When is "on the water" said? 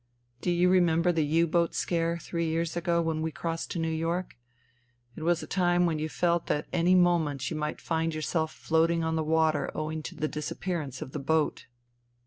9.03-9.69